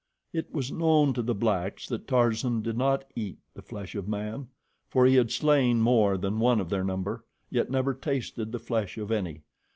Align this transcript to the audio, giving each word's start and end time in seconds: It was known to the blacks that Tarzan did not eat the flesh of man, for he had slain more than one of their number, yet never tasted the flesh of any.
It 0.33 0.51
was 0.51 0.71
known 0.71 1.13
to 1.13 1.21
the 1.21 1.35
blacks 1.35 1.85
that 1.87 2.07
Tarzan 2.07 2.63
did 2.63 2.75
not 2.75 3.03
eat 3.15 3.37
the 3.53 3.61
flesh 3.61 3.93
of 3.93 4.07
man, 4.07 4.47
for 4.89 5.05
he 5.05 5.13
had 5.13 5.29
slain 5.29 5.79
more 5.79 6.17
than 6.17 6.39
one 6.39 6.59
of 6.59 6.71
their 6.71 6.83
number, 6.83 7.23
yet 7.51 7.69
never 7.69 7.93
tasted 7.93 8.51
the 8.51 8.57
flesh 8.57 8.97
of 8.97 9.11
any. 9.11 9.43